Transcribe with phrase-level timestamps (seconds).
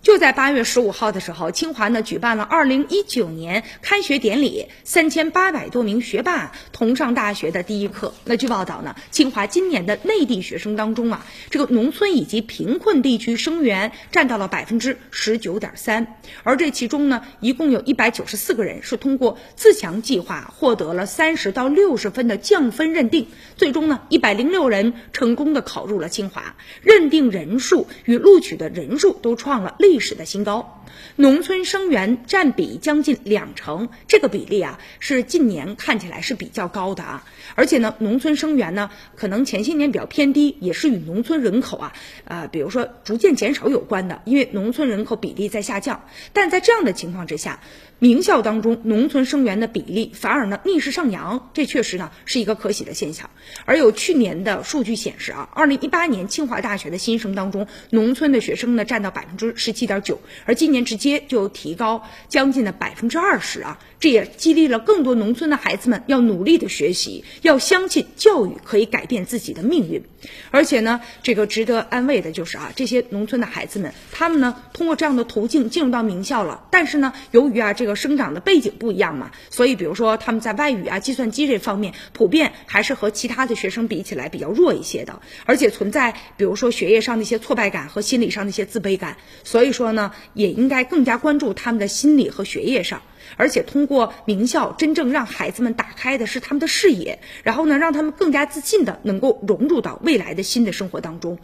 [0.00, 8.14] 就在八月十五号的时候，清华呢举办了二零一九年开学典礼，三千八百多名学霸同上大学的第一课。
[8.24, 23.26] 那据报道呢，清华今年的内地学生当中啊，这个农村以及贫困地区生源占到了百分之十九点三，而这其中呢，一共有一百九十四个人是通过自强计划获得了三十到六十分的降分认定，
[23.56, 30.84] 最终呢，一百零六人成功的考入了清华，认定人数与录取的人数都创了历历史的新高，
[31.16, 37.24] 农村生源占比将近两成，这个比例啊是近年看起来是比较高的啊。
[37.54, 41.94] 而且呢，农村生源呢可能前些年比较偏低，也是与农村人口啊，
[42.24, 46.04] 呃，比如说逐渐减少有关的，因为农村人口比例在下降。
[46.34, 47.60] 但在这样的情况之下，
[47.98, 53.30] 名校当中农村生源的比例反而呢逆势上扬，这确实呢是一个可喜的现象。
[53.64, 70.02] 而有去年的数据显示啊，二零一八年清华大学的新生当中，农村的学生呢占到百分之十七点九，而今年直接就提高将近的百分之二十啊，这也激励了更多农村的孩子们要努力的学习，要相信教育可以改变自己的命运。
[70.50, 93.02] 而且呢，这个值得安慰的就是啊，这些农村的孩子们，他们呢通过这样的途径进入到名校了，但是呢，由于啊这个生长的背景不一样嘛，所以比如说他们在外语啊、计算机这方面，普遍还是和其他的学生比起来比较弱一些的，而且存在比如说学业上的一些挫败感和心理上的一些自卑感，所以所以说呢，也应该更加关注他们的心理和学业上。
[93.36, 101.38] 而且通过名校，真正让孩子们打开的是他们的视野，然后呢，让他们更加自信的能够融入到未来的新的生活当中，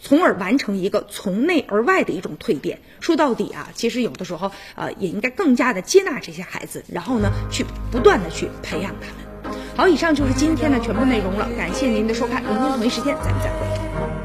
[0.00, 2.78] 从而完成一个从内而外的一种蜕变。
[3.00, 9.54] 说到底啊，其实有的时候呃，也应该更加的接纳这些孩子，然后呢，去不断的去培养他们。
[9.76, 14.15] 好，以上就是今天的全部内容了，感谢您的收看，明天同一时间咱们再会。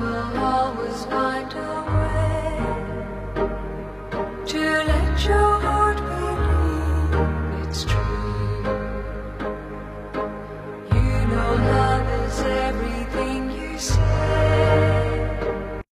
[0.00, 1.75] Will always find a